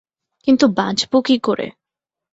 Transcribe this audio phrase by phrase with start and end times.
[0.47, 1.67] কিন্তু বাঁচব কী করে?